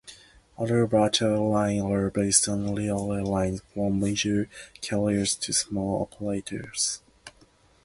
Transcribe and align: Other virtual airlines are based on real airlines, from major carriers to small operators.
Other 0.57 0.87
virtual 0.87 1.55
airlines 1.55 1.83
are 1.83 2.09
based 2.09 2.49
on 2.49 2.73
real 2.73 3.13
airlines, 3.13 3.61
from 3.71 3.99
major 3.99 4.49
carriers 4.81 5.35
to 5.35 5.53
small 5.53 6.01
operators. 6.01 7.03